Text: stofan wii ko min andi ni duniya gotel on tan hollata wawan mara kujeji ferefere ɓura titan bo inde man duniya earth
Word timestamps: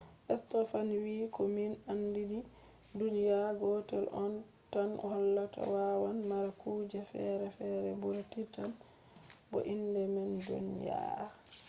stofan 0.39 0.87
wii 1.03 1.25
ko 1.35 1.41
min 1.55 1.71
andi 1.91 2.23
ni 2.31 2.39
duniya 2.99 3.39
gotel 3.61 4.05
on 4.23 4.33
tan 4.73 4.89
hollata 5.09 5.61
wawan 5.73 6.17
mara 6.29 6.49
kujeji 6.61 6.99
ferefere 7.09 7.91
ɓura 8.01 8.23
titan 8.31 8.71
bo 9.51 9.59
inde 9.73 10.01
man 10.13 10.29
duniya 10.45 10.97
earth 11.23 11.43